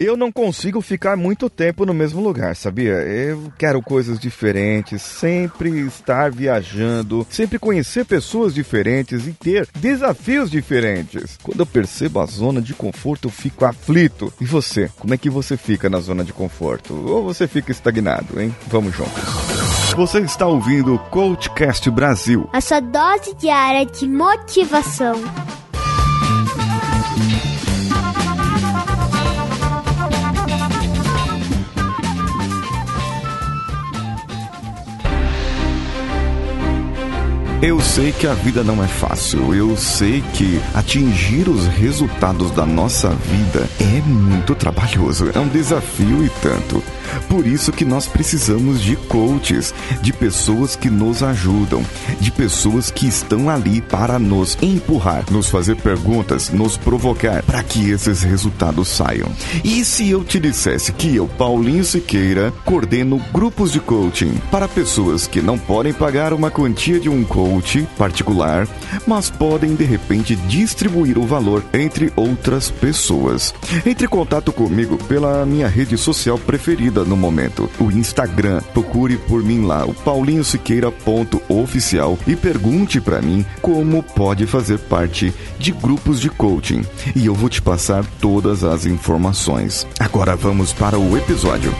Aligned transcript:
Eu 0.00 0.16
não 0.16 0.30
consigo 0.30 0.80
ficar 0.80 1.16
muito 1.16 1.50
tempo 1.50 1.84
no 1.84 1.92
mesmo 1.92 2.22
lugar, 2.22 2.54
sabia? 2.54 2.92
Eu 2.92 3.52
quero 3.58 3.82
coisas 3.82 4.18
diferentes, 4.20 5.02
sempre 5.02 5.70
estar 5.80 6.30
viajando, 6.30 7.26
sempre 7.28 7.58
conhecer 7.58 8.04
pessoas 8.04 8.54
diferentes 8.54 9.26
e 9.26 9.32
ter 9.32 9.68
desafios 9.76 10.50
diferentes. 10.50 11.36
Quando 11.42 11.60
eu 11.60 11.66
percebo 11.66 12.20
a 12.20 12.26
zona 12.26 12.62
de 12.62 12.74
conforto, 12.74 13.26
eu 13.26 13.32
fico 13.32 13.64
aflito. 13.64 14.32
E 14.40 14.44
você? 14.44 14.88
Como 15.00 15.14
é 15.14 15.18
que 15.18 15.28
você 15.28 15.56
fica 15.56 15.90
na 15.90 15.98
zona 15.98 16.24
de 16.24 16.32
conforto? 16.32 16.94
Ou 16.94 17.24
você 17.24 17.48
fica 17.48 17.72
estagnado, 17.72 18.40
hein? 18.40 18.54
Vamos 18.68 18.94
juntos. 18.94 19.24
Você 19.96 20.20
está 20.20 20.46
ouvindo 20.46 20.94
o 20.94 20.98
Coachcast 20.98 21.90
Brasil. 21.90 22.48
A 22.52 22.60
sua 22.60 22.78
dose 22.78 23.34
diária 23.34 23.84
de 23.84 24.06
motivação. 24.06 25.20
Eu 37.60 37.80
sei 37.80 38.12
que 38.12 38.24
a 38.24 38.34
vida 38.34 38.62
não 38.62 38.82
é 38.84 38.86
fácil. 38.86 39.52
Eu 39.52 39.76
sei 39.76 40.22
que 40.32 40.60
atingir 40.74 41.48
os 41.48 41.66
resultados 41.66 42.52
da 42.52 42.64
nossa 42.64 43.08
vida 43.08 43.68
é 43.80 44.00
muito 44.00 44.54
trabalhoso. 44.54 45.28
É 45.34 45.40
um 45.40 45.48
desafio 45.48 46.24
e 46.24 46.30
tanto. 46.40 46.80
Por 47.28 47.46
isso 47.46 47.72
que 47.72 47.84
nós 47.84 48.06
precisamos 48.06 48.80
de 48.80 48.96
coaches, 48.96 49.74
de 50.02 50.12
pessoas 50.12 50.76
que 50.76 50.90
nos 50.90 51.22
ajudam, 51.22 51.84
de 52.20 52.30
pessoas 52.30 52.90
que 52.90 53.06
estão 53.06 53.48
ali 53.48 53.80
para 53.80 54.18
nos 54.18 54.56
empurrar, 54.62 55.24
nos 55.30 55.48
fazer 55.48 55.76
perguntas, 55.76 56.50
nos 56.50 56.76
provocar 56.76 57.42
para 57.42 57.62
que 57.62 57.90
esses 57.90 58.22
resultados 58.22 58.88
saiam. 58.88 59.28
E 59.64 59.84
se 59.84 60.08
eu 60.10 60.24
te 60.24 60.38
dissesse 60.38 60.92
que 60.92 61.14
eu, 61.14 61.26
Paulinho 61.26 61.84
Siqueira, 61.84 62.52
coordeno 62.64 63.18
grupos 63.32 63.72
de 63.72 63.80
coaching 63.80 64.34
para 64.50 64.68
pessoas 64.68 65.26
que 65.26 65.40
não 65.40 65.58
podem 65.58 65.92
pagar 65.92 66.32
uma 66.32 66.50
quantia 66.50 66.98
de 66.98 67.08
um 67.08 67.24
coach 67.24 67.86
particular, 67.96 68.66
mas 69.06 69.30
podem 69.30 69.74
de 69.74 69.84
repente 69.84 70.36
distribuir 70.36 71.18
o 71.18 71.26
valor 71.26 71.64
entre 71.72 72.12
outras 72.16 72.70
pessoas. 72.70 73.54
Entre 73.86 74.06
em 74.06 74.08
contato 74.08 74.52
comigo 74.52 74.96
pela 75.04 75.44
minha 75.46 75.68
rede 75.68 75.96
social 75.96 76.38
preferida 76.38 76.97
no 77.04 77.16
momento, 77.16 77.68
o 77.78 77.90
Instagram. 77.90 78.60
Procure 78.72 79.16
por 79.16 79.42
mim 79.42 79.64
lá, 79.64 79.84
o 79.84 79.94
paulinhosiqueira.oficial 79.94 82.18
e 82.26 82.36
pergunte 82.36 83.00
para 83.00 83.22
mim 83.22 83.44
como 83.60 84.02
pode 84.02 84.46
fazer 84.46 84.78
parte 84.78 85.34
de 85.58 85.72
grupos 85.72 86.20
de 86.20 86.30
coaching. 86.30 86.84
E 87.14 87.26
eu 87.26 87.34
vou 87.34 87.48
te 87.48 87.62
passar 87.62 88.04
todas 88.20 88.64
as 88.64 88.86
informações. 88.86 89.86
Agora 89.98 90.36
vamos 90.36 90.72
para 90.72 90.98
o 90.98 91.16
episódio. 91.16 91.72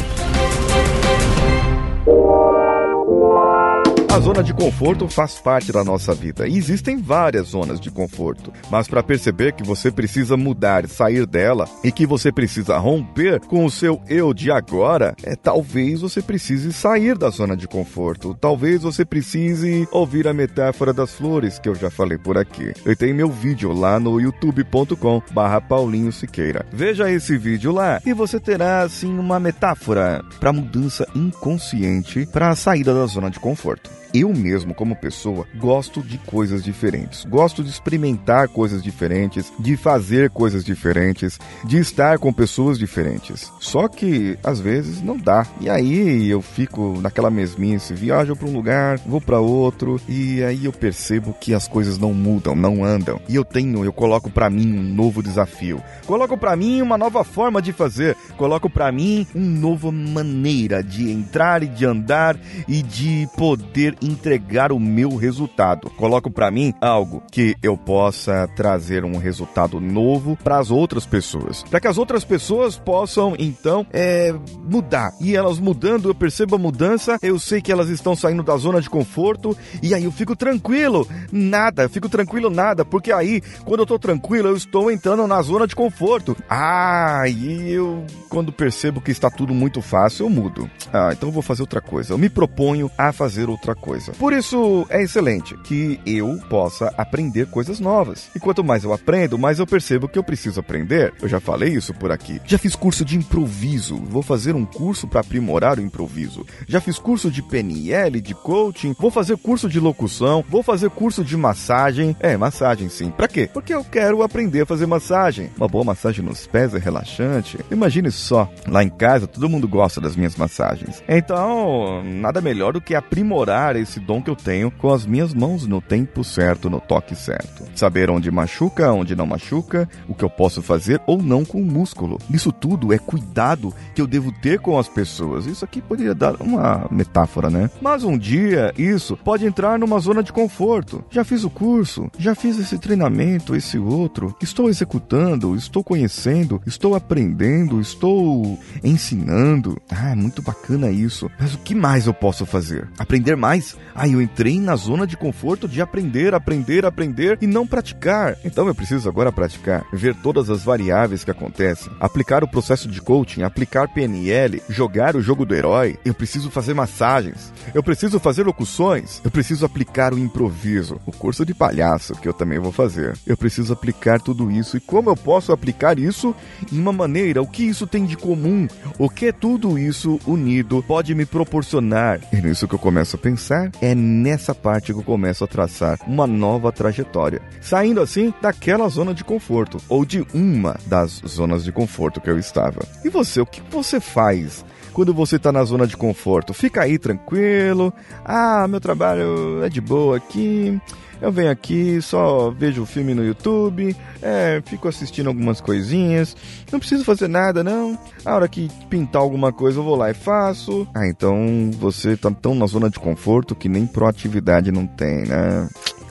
A 4.18 4.20
zona 4.20 4.42
de 4.42 4.52
conforto 4.52 5.06
faz 5.06 5.38
parte 5.38 5.70
da 5.70 5.84
nossa 5.84 6.12
vida 6.12 6.48
e 6.48 6.56
existem 6.56 7.00
várias 7.00 7.50
zonas 7.50 7.78
de 7.78 7.88
conforto, 7.88 8.52
mas 8.68 8.88
para 8.88 9.00
perceber 9.00 9.52
que 9.52 9.62
você 9.62 9.92
precisa 9.92 10.36
mudar, 10.36 10.88
sair 10.88 11.24
dela 11.24 11.68
e 11.84 11.92
que 11.92 12.04
você 12.04 12.32
precisa 12.32 12.76
romper 12.78 13.38
com 13.38 13.64
o 13.64 13.70
seu 13.70 14.02
eu 14.08 14.34
de 14.34 14.50
agora, 14.50 15.14
é 15.22 15.36
talvez 15.36 16.00
você 16.00 16.20
precise 16.20 16.72
sair 16.72 17.16
da 17.16 17.30
zona 17.30 17.56
de 17.56 17.68
conforto. 17.68 18.36
Talvez 18.40 18.82
você 18.82 19.04
precise 19.04 19.86
ouvir 19.92 20.26
a 20.26 20.34
metáfora 20.34 20.92
das 20.92 21.14
flores 21.14 21.60
que 21.60 21.68
eu 21.68 21.76
já 21.76 21.88
falei 21.88 22.18
por 22.18 22.36
aqui. 22.36 22.72
Eu 22.84 22.96
tenho 22.96 23.14
meu 23.14 23.30
vídeo 23.30 23.72
lá 23.72 24.00
no 24.00 24.20
youtube.com/barra 24.20 25.60
Paulinho 25.60 26.10
Siqueira. 26.10 26.66
Veja 26.72 27.08
esse 27.08 27.38
vídeo 27.38 27.70
lá 27.70 28.02
e 28.04 28.12
você 28.12 28.40
terá 28.40 28.82
assim 28.82 29.16
uma 29.16 29.38
metáfora 29.38 30.24
para 30.40 30.52
mudança 30.52 31.06
inconsciente 31.14 32.26
para 32.32 32.48
a 32.48 32.56
saída 32.56 32.92
da 32.92 33.06
zona 33.06 33.30
de 33.30 33.38
conforto 33.38 33.88
eu 34.14 34.32
mesmo, 34.32 34.74
como 34.74 34.96
pessoa, 34.96 35.46
gosto 35.56 36.02
de 36.02 36.18
coisas 36.18 36.62
diferentes. 36.62 37.24
Gosto 37.24 37.62
de 37.62 37.70
experimentar 37.70 38.48
coisas 38.48 38.82
diferentes, 38.82 39.52
de 39.58 39.76
fazer 39.76 40.30
coisas 40.30 40.64
diferentes, 40.64 41.38
de 41.64 41.78
estar 41.78 42.18
com 42.18 42.32
pessoas 42.32 42.78
diferentes. 42.78 43.52
Só 43.60 43.88
que 43.88 44.38
às 44.42 44.60
vezes 44.60 45.02
não 45.02 45.16
dá. 45.16 45.46
E 45.60 45.68
aí 45.68 46.28
eu 46.28 46.40
fico 46.40 47.00
naquela 47.00 47.30
mesmice, 47.30 47.94
viajo 47.94 48.34
para 48.36 48.48
um 48.48 48.52
lugar, 48.52 48.98
vou 49.06 49.20
para 49.20 49.40
outro, 49.40 50.00
e 50.08 50.42
aí 50.42 50.64
eu 50.64 50.72
percebo 50.72 51.34
que 51.38 51.54
as 51.54 51.68
coisas 51.68 51.98
não 51.98 52.14
mudam, 52.14 52.54
não 52.54 52.84
andam. 52.84 53.20
E 53.28 53.34
eu 53.34 53.44
tenho, 53.44 53.84
eu 53.84 53.92
coloco 53.92 54.30
para 54.30 54.48
mim 54.50 54.78
um 54.78 54.82
novo 54.82 55.22
desafio. 55.22 55.82
Coloco 56.06 56.36
para 56.36 56.56
mim 56.56 56.80
uma 56.82 56.96
nova 56.96 57.24
forma 57.24 57.60
de 57.60 57.72
fazer. 57.72 58.16
Coloco 58.36 58.70
para 58.70 58.90
mim 58.90 59.26
uma 59.34 59.60
nova 59.60 59.92
maneira 59.92 60.82
de 60.82 61.10
entrar 61.10 61.62
e 61.62 61.66
de 61.66 61.84
andar 61.84 62.36
e 62.66 62.82
de 62.82 63.28
poder 63.36 63.96
entregar 64.08 64.72
o 64.72 64.80
meu 64.80 65.16
resultado. 65.16 65.90
Coloco 65.90 66.30
para 66.30 66.50
mim 66.50 66.72
algo 66.80 67.22
que 67.30 67.56
eu 67.62 67.76
possa 67.76 68.48
trazer 68.56 69.04
um 69.04 69.18
resultado 69.18 69.80
novo 69.80 70.36
para 70.42 70.58
as 70.58 70.70
outras 70.70 71.06
pessoas, 71.06 71.62
para 71.64 71.80
que 71.80 71.86
as 71.86 71.98
outras 71.98 72.24
pessoas 72.24 72.76
possam 72.76 73.34
então 73.38 73.86
é, 73.92 74.34
mudar. 74.64 75.10
E 75.20 75.36
elas 75.36 75.58
mudando, 75.58 76.08
eu 76.08 76.14
percebo 76.14 76.56
a 76.56 76.58
mudança, 76.58 77.18
eu 77.22 77.38
sei 77.38 77.60
que 77.60 77.72
elas 77.72 77.88
estão 77.88 78.16
saindo 78.16 78.42
da 78.42 78.56
zona 78.56 78.80
de 78.80 78.88
conforto 78.88 79.56
e 79.82 79.94
aí 79.94 80.04
eu 80.04 80.12
fico 80.12 80.34
tranquilo. 80.34 81.06
Nada, 81.30 81.84
eu 81.84 81.90
fico 81.90 82.08
tranquilo 82.08 82.50
nada, 82.50 82.84
porque 82.84 83.12
aí 83.12 83.40
quando 83.64 83.80
eu 83.80 83.86
tô 83.86 83.98
tranquilo 83.98 84.48
eu 84.48 84.56
estou 84.56 84.90
entrando 84.90 85.26
na 85.26 85.40
zona 85.42 85.66
de 85.66 85.76
conforto. 85.76 86.36
Ah, 86.48 87.24
e 87.26 87.70
eu 87.70 88.04
quando 88.28 88.52
percebo 88.52 89.00
que 89.00 89.10
está 89.10 89.30
tudo 89.30 89.52
muito 89.52 89.82
fácil 89.82 90.26
eu 90.26 90.30
mudo. 90.30 90.70
Ah, 90.92 91.10
então 91.12 91.28
eu 91.28 91.32
vou 91.32 91.42
fazer 91.42 91.62
outra 91.62 91.80
coisa. 91.80 92.12
Eu 92.12 92.18
me 92.18 92.28
proponho 92.28 92.90
a 92.96 93.12
fazer 93.12 93.48
outra 93.48 93.74
coisa 93.74 93.87
coisa. 93.88 94.12
Por 94.12 94.34
isso 94.34 94.86
é 94.90 95.02
excelente 95.02 95.56
que 95.64 95.98
eu 96.04 96.38
possa 96.50 96.92
aprender 96.98 97.46
coisas 97.46 97.80
novas. 97.80 98.28
E 98.36 98.38
quanto 98.38 98.62
mais 98.62 98.84
eu 98.84 98.92
aprendo, 98.92 99.38
mais 99.38 99.58
eu 99.58 99.66
percebo 99.66 100.06
que 100.06 100.18
eu 100.18 100.22
preciso 100.22 100.60
aprender. 100.60 101.14
Eu 101.22 101.28
já 101.28 101.40
falei 101.40 101.70
isso 101.70 101.94
por 101.94 102.12
aqui. 102.12 102.38
Já 102.44 102.58
fiz 102.58 102.76
curso 102.76 103.02
de 103.02 103.16
improviso, 103.16 103.96
vou 103.96 104.22
fazer 104.22 104.54
um 104.54 104.66
curso 104.66 105.08
para 105.08 105.20
aprimorar 105.20 105.78
o 105.78 105.82
improviso. 105.82 106.44
Já 106.66 106.82
fiz 106.82 106.98
curso 106.98 107.30
de 107.30 107.42
PNL, 107.42 108.20
de 108.20 108.34
coaching, 108.34 108.94
vou 108.98 109.10
fazer 109.10 109.38
curso 109.38 109.68
de 109.70 109.80
locução, 109.80 110.44
vou 110.46 110.62
fazer 110.62 110.90
curso 110.90 111.24
de 111.24 111.36
massagem. 111.36 112.14
É, 112.20 112.36
massagem 112.36 112.90
sim. 112.90 113.10
Para 113.10 113.26
quê? 113.26 113.48
Porque 113.50 113.72
eu 113.72 113.82
quero 113.82 114.22
aprender 114.22 114.62
a 114.62 114.66
fazer 114.66 114.86
massagem. 114.86 115.50
Uma 115.56 115.68
boa 115.68 115.84
massagem 115.84 116.22
nos 116.22 116.46
pés 116.46 116.74
é 116.74 116.78
relaxante. 116.78 117.58
Imagine 117.70 118.10
só, 118.10 118.50
lá 118.66 118.84
em 118.84 118.90
casa 118.90 119.26
todo 119.26 119.48
mundo 119.48 119.66
gosta 119.66 119.98
das 119.98 120.14
minhas 120.14 120.36
massagens. 120.36 121.02
Então, 121.08 122.02
nada 122.04 122.42
melhor 122.42 122.74
do 122.74 122.82
que 122.82 122.94
aprimorar 122.94 123.77
esse 123.78 124.00
dom 124.00 124.22
que 124.22 124.30
eu 124.30 124.36
tenho 124.36 124.70
com 124.70 124.92
as 124.92 125.06
minhas 125.06 125.34
mãos 125.34 125.66
no 125.66 125.80
tempo 125.80 126.24
certo, 126.24 126.70
no 126.70 126.80
toque 126.80 127.14
certo. 127.14 127.64
Saber 127.74 128.10
onde 128.10 128.30
machuca, 128.30 128.92
onde 128.92 129.14
não 129.14 129.26
machuca, 129.26 129.88
o 130.08 130.14
que 130.14 130.24
eu 130.24 130.30
posso 130.30 130.62
fazer 130.62 131.00
ou 131.06 131.22
não 131.22 131.44
com 131.44 131.60
o 131.60 131.64
músculo. 131.64 132.18
Isso 132.30 132.52
tudo 132.52 132.92
é 132.92 132.98
cuidado 132.98 133.74
que 133.94 134.00
eu 134.00 134.06
devo 134.06 134.32
ter 134.32 134.58
com 134.60 134.78
as 134.78 134.88
pessoas. 134.88 135.46
Isso 135.46 135.64
aqui 135.64 135.80
poderia 135.80 136.14
dar 136.14 136.40
uma 136.40 136.86
metáfora, 136.90 137.50
né? 137.50 137.70
Mas 137.80 138.04
um 138.04 138.16
dia 138.16 138.72
isso 138.76 139.16
pode 139.16 139.46
entrar 139.46 139.78
numa 139.78 139.98
zona 139.98 140.22
de 140.22 140.32
conforto. 140.32 141.04
Já 141.10 141.24
fiz 141.24 141.44
o 141.44 141.50
curso, 141.50 142.10
já 142.18 142.34
fiz 142.34 142.58
esse 142.58 142.78
treinamento, 142.78 143.54
esse 143.54 143.78
outro, 143.78 144.34
estou 144.40 144.68
executando, 144.68 145.54
estou 145.56 145.82
conhecendo, 145.82 146.60
estou 146.66 146.94
aprendendo, 146.94 147.80
estou 147.80 148.58
ensinando. 148.82 149.80
Ah, 149.88 150.14
muito 150.14 150.42
bacana 150.42 150.90
isso. 150.90 151.30
Mas 151.38 151.54
o 151.54 151.58
que 151.58 151.74
mais 151.74 152.06
eu 152.06 152.14
posso 152.14 152.46
fazer? 152.46 152.88
Aprender 152.98 153.36
mais? 153.36 153.67
Aí 153.94 154.12
eu 154.12 154.22
entrei 154.22 154.60
na 154.60 154.76
zona 154.76 155.06
de 155.06 155.16
conforto 155.16 155.68
de 155.68 155.80
aprender, 155.80 156.34
aprender, 156.34 156.84
aprender 156.84 157.38
e 157.40 157.46
não 157.46 157.66
praticar. 157.66 158.36
Então 158.44 158.66
eu 158.68 158.74
preciso 158.74 159.08
agora 159.08 159.32
praticar, 159.32 159.84
ver 159.92 160.14
todas 160.14 160.50
as 160.50 160.62
variáveis 160.62 161.24
que 161.24 161.30
acontecem, 161.30 161.92
aplicar 162.00 162.44
o 162.44 162.48
processo 162.48 162.88
de 162.88 163.00
coaching, 163.00 163.42
aplicar 163.42 163.88
PNL, 163.88 164.62
jogar 164.68 165.16
o 165.16 165.20
jogo 165.20 165.44
do 165.44 165.54
herói. 165.54 165.98
Eu 166.04 166.14
preciso 166.14 166.50
fazer 166.50 166.74
massagens, 166.74 167.52
eu 167.74 167.82
preciso 167.82 168.20
fazer 168.20 168.44
locuções, 168.44 169.20
eu 169.24 169.30
preciso 169.30 169.66
aplicar 169.66 170.14
o 170.14 170.18
improviso, 170.18 171.00
o 171.04 171.12
curso 171.12 171.44
de 171.44 171.54
palhaço 171.54 172.14
que 172.14 172.28
eu 172.28 172.32
também 172.32 172.58
vou 172.58 172.72
fazer. 172.72 173.16
Eu 173.26 173.36
preciso 173.36 173.72
aplicar 173.72 174.20
tudo 174.20 174.50
isso 174.50 174.76
e 174.76 174.80
como 174.80 175.10
eu 175.10 175.16
posso 175.16 175.52
aplicar 175.52 175.98
isso 175.98 176.34
em 176.72 176.78
uma 176.78 176.92
maneira, 176.92 177.42
o 177.42 177.46
que 177.46 177.64
isso 177.64 177.86
tem 177.86 178.04
de 178.04 178.16
comum, 178.16 178.68
o 178.98 179.08
que 179.08 179.32
tudo 179.32 179.78
isso 179.78 180.20
unido 180.26 180.84
pode 180.86 181.14
me 181.14 181.26
proporcionar. 181.26 182.20
E 182.32 182.36
nisso 182.40 182.68
que 182.68 182.74
eu 182.74 182.78
começo 182.78 183.16
a 183.16 183.18
pensar 183.18 183.57
é 183.80 183.94
nessa 183.94 184.54
parte 184.54 184.92
que 184.92 184.98
eu 184.98 185.02
começo 185.02 185.44
a 185.44 185.46
traçar 185.46 185.98
uma 186.06 186.26
nova 186.26 186.70
trajetória, 186.72 187.40
saindo 187.60 188.00
assim 188.00 188.32
daquela 188.40 188.88
zona 188.88 189.12
de 189.14 189.24
conforto 189.24 189.78
ou 189.88 190.04
de 190.04 190.26
uma 190.32 190.78
das 190.86 191.22
zonas 191.26 191.64
de 191.64 191.72
conforto 191.72 192.20
que 192.20 192.30
eu 192.30 192.38
estava. 192.38 192.80
E 193.04 193.08
você, 193.08 193.40
o 193.40 193.46
que 193.46 193.62
você 193.70 194.00
faz? 194.00 194.64
Quando 194.98 195.14
você 195.14 195.36
está 195.36 195.52
na 195.52 195.62
zona 195.62 195.86
de 195.86 195.96
conforto? 195.96 196.52
Fica 196.52 196.82
aí 196.82 196.98
tranquilo. 196.98 197.94
Ah, 198.24 198.66
meu 198.66 198.80
trabalho 198.80 199.62
é 199.62 199.68
de 199.68 199.80
boa 199.80 200.16
aqui. 200.16 200.76
Eu 201.22 201.30
venho 201.30 201.52
aqui, 201.52 202.02
só 202.02 202.50
vejo 202.50 202.82
o 202.82 202.86
filme 202.86 203.14
no 203.14 203.24
YouTube, 203.24 203.94
é, 204.20 204.60
fico 204.66 204.88
assistindo 204.88 205.28
algumas 205.28 205.60
coisinhas, 205.60 206.36
não 206.70 206.78
preciso 206.78 207.04
fazer 207.04 207.28
nada, 207.28 207.62
não. 207.62 207.98
A 208.24 208.34
hora 208.34 208.48
que 208.48 208.68
pintar 208.88 209.22
alguma 209.22 209.52
coisa 209.52 209.78
eu 209.78 209.84
vou 209.84 209.96
lá 209.96 210.10
e 210.10 210.14
faço. 210.14 210.86
Ah, 210.94 211.06
então 211.06 211.70
você 211.78 212.16
tá 212.16 212.30
tão 212.30 212.54
na 212.54 212.66
zona 212.66 212.90
de 212.90 212.98
conforto 212.98 213.54
que 213.54 213.68
nem 213.68 213.86
proatividade 213.86 214.72
não 214.72 214.86
tem, 214.86 215.24
né? 215.26 215.68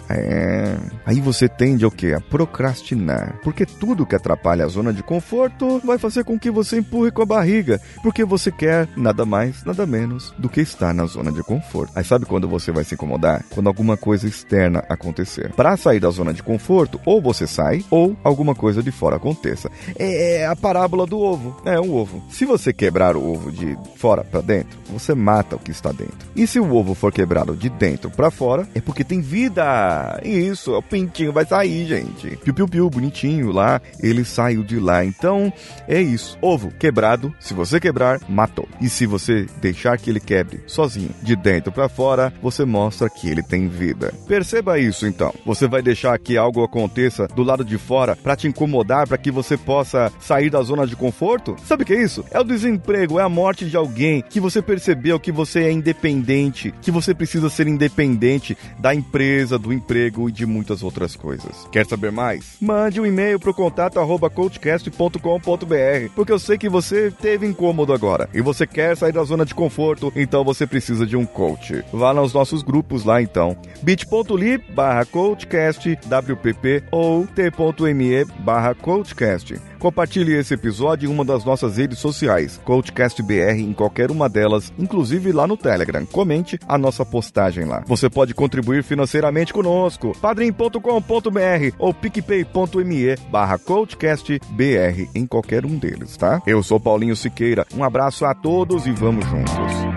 É. 0.09 0.75
Aí 1.05 1.19
você 1.19 1.47
tende 1.47 1.85
ao 1.85 1.91
que? 1.91 2.13
A 2.13 2.21
procrastinar. 2.21 3.39
Porque 3.43 3.65
tudo 3.65 4.05
que 4.05 4.15
atrapalha 4.15 4.65
a 4.65 4.67
zona 4.67 4.93
de 4.93 5.03
conforto 5.03 5.79
vai 5.83 5.97
fazer 5.97 6.23
com 6.23 6.39
que 6.39 6.51
você 6.51 6.79
empurre 6.79 7.11
com 7.11 7.21
a 7.21 7.25
barriga. 7.25 7.79
Porque 8.01 8.23
você 8.23 8.51
quer 8.51 8.87
nada 8.95 9.25
mais, 9.25 9.63
nada 9.63 9.85
menos 9.85 10.33
do 10.37 10.49
que 10.49 10.61
estar 10.61 10.93
na 10.93 11.05
zona 11.05 11.31
de 11.31 11.43
conforto. 11.43 11.91
Aí 11.95 12.03
sabe 12.03 12.25
quando 12.25 12.47
você 12.47 12.71
vai 12.71 12.83
se 12.83 12.95
incomodar? 12.95 13.43
Quando 13.53 13.67
alguma 13.67 13.97
coisa 13.97 14.27
externa 14.27 14.83
acontecer. 14.89 15.51
Para 15.53 15.77
sair 15.77 15.99
da 15.99 16.09
zona 16.09 16.33
de 16.33 16.43
conforto, 16.43 16.99
ou 17.05 17.21
você 17.21 17.47
sai, 17.47 17.83
ou 17.89 18.15
alguma 18.23 18.55
coisa 18.55 18.81
de 18.81 18.91
fora 18.91 19.17
aconteça. 19.17 19.69
É 19.97 20.45
a 20.45 20.55
parábola 20.55 21.05
do 21.05 21.19
ovo. 21.19 21.61
É 21.65 21.79
um 21.79 21.93
ovo. 21.93 22.23
Se 22.29 22.45
você 22.45 22.71
quebrar 22.71 23.15
o 23.15 23.23
ovo 23.23 23.51
de 23.51 23.77
fora 23.95 24.23
para 24.23 24.41
dentro, 24.41 24.77
você 24.89 25.13
mata 25.13 25.55
o 25.55 25.59
que 25.59 25.71
está 25.71 25.91
dentro. 25.91 26.27
E 26.35 26.45
se 26.47 26.59
o 26.59 26.73
ovo 26.73 26.93
for 26.93 27.11
quebrado 27.11 27.55
de 27.55 27.69
dentro 27.69 28.09
para 28.09 28.31
fora, 28.31 28.67
é 28.73 28.81
porque 28.81 29.03
tem 29.03 29.21
vida. 29.21 29.96
Isso, 30.23 30.73
o 30.73 30.81
pintinho 30.81 31.33
vai 31.33 31.45
sair, 31.45 31.85
gente. 31.85 32.35
Piu, 32.37 32.53
piu, 32.53 32.67
piu, 32.67 32.89
bonitinho 32.89 33.51
lá. 33.51 33.81
Ele 34.01 34.23
saiu 34.23 34.63
de 34.63 34.79
lá. 34.79 35.03
Então, 35.03 35.51
é 35.87 36.01
isso. 36.01 36.37
Ovo 36.41 36.71
quebrado, 36.71 37.33
se 37.39 37.53
você 37.53 37.79
quebrar, 37.79 38.19
matou. 38.29 38.67
E 38.81 38.89
se 38.89 39.05
você 39.05 39.45
deixar 39.61 39.97
que 39.97 40.09
ele 40.09 40.19
quebre 40.19 40.61
sozinho, 40.67 41.09
de 41.21 41.35
dentro 41.35 41.71
para 41.71 41.89
fora, 41.89 42.33
você 42.41 42.65
mostra 42.65 43.09
que 43.09 43.29
ele 43.29 43.43
tem 43.43 43.67
vida. 43.67 44.13
Perceba 44.27 44.79
isso, 44.79 45.05
então. 45.05 45.33
Você 45.45 45.67
vai 45.67 45.81
deixar 45.81 46.17
que 46.19 46.37
algo 46.37 46.63
aconteça 46.63 47.27
do 47.27 47.43
lado 47.43 47.63
de 47.63 47.77
fora 47.77 48.15
para 48.15 48.35
te 48.35 48.47
incomodar, 48.47 49.07
para 49.07 49.17
que 49.17 49.31
você 49.31 49.57
possa 49.57 50.11
sair 50.19 50.49
da 50.49 50.61
zona 50.61 50.85
de 50.85 50.95
conforto? 50.95 51.55
Sabe 51.65 51.83
o 51.83 51.85
que 51.85 51.93
é 51.93 52.01
isso? 52.01 52.23
É 52.31 52.39
o 52.39 52.43
desemprego, 52.43 53.19
é 53.19 53.23
a 53.23 53.29
morte 53.29 53.65
de 53.65 53.75
alguém 53.75 54.23
que 54.27 54.39
você 54.39 54.61
percebeu 54.61 55.19
que 55.19 55.31
você 55.31 55.63
é 55.63 55.71
independente, 55.71 56.73
que 56.81 56.91
você 56.91 57.13
precisa 57.13 57.49
ser 57.49 57.67
independente 57.67 58.57
da 58.79 58.93
empresa, 58.93 59.57
do 59.57 59.73
emprego 59.73 59.86
e 59.89 60.31
de 60.31 60.45
muitas 60.45 60.83
outras 60.83 61.15
coisas. 61.15 61.67
Quer 61.71 61.85
saber 61.85 62.11
mais? 62.11 62.57
Mande 62.59 62.99
um 62.99 63.05
e-mail 63.05 63.39
para 63.39 63.51
o 63.51 63.53
contato 63.53 63.99
arroba 63.99 64.29
coachcast.com.br, 64.29 66.11
porque 66.15 66.31
eu 66.31 66.39
sei 66.39 66.57
que 66.57 66.69
você 66.69 67.11
teve 67.11 67.45
incômodo 67.47 67.93
agora 67.93 68.29
e 68.33 68.41
você 68.41 68.67
quer 68.67 68.97
sair 68.97 69.11
da 69.11 69.23
zona 69.23 69.45
de 69.45 69.55
conforto, 69.55 70.11
então 70.15 70.43
você 70.43 70.67
precisa 70.67 71.05
de 71.05 71.15
um 71.15 71.25
coach. 71.25 71.83
Vá 71.91 72.13
nos 72.13 72.33
nossos 72.33 72.61
grupos 72.61 73.03
lá 73.03 73.21
então, 73.21 73.57
bit.ly 73.81 74.57
barra 74.73 75.05
coachcast 75.05 75.97
WPP 76.05 76.83
ou 76.91 77.25
t.me 77.27 78.25
barra 78.39 78.73
coachcast. 78.75 79.55
Compartilhe 79.79 80.33
esse 80.33 80.53
episódio 80.53 81.09
em 81.09 81.13
uma 81.13 81.23
das 81.23 81.45
nossas 81.45 81.77
redes 81.77 81.99
sociais, 81.99 82.59
CoachCastBR, 82.63 83.61
em 83.61 83.73
qualquer 83.73 84.11
uma 84.11 84.27
delas, 84.27 84.73
inclusive 84.77 85.31
lá 85.31 85.45
no 85.47 85.57
Telegram. 85.57 86.05
Comente 86.05 86.59
a 86.67 86.77
nossa 86.77 87.05
postagem 87.05 87.65
lá. 87.65 87.83
Você 87.87 88.09
pode 88.09 88.33
contribuir 88.33 88.83
financeiramente 88.83 89.53
conosco, 89.53 90.15
padrim.com.br 90.19 91.75
ou 91.77 91.93
picpay.me 91.93 93.15
barra 93.31 93.57
CoachCastBR 93.57 95.09
em 95.13 95.25
qualquer 95.25 95.65
um 95.65 95.77
deles, 95.77 96.17
tá? 96.17 96.41
Eu 96.45 96.63
sou 96.63 96.79
Paulinho 96.79 97.15
Siqueira, 97.15 97.65
um 97.75 97.83
abraço 97.83 98.25
a 98.25 98.33
todos 98.33 98.85
e 98.85 98.91
vamos 98.91 99.25
juntos. 99.25 99.96